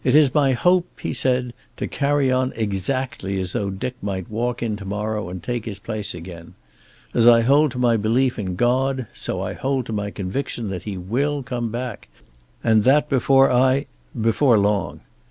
[0.03, 4.63] "It is my hope," he said, "to carry on exactly as though Dick might walk
[4.63, 6.55] in to morrow and take his place again.
[7.13, 10.89] As I hold to my belief in God, so I hold to my conviction that
[10.89, 12.07] he will come back,
[12.63, 13.85] and that before I
[14.19, 15.01] before long.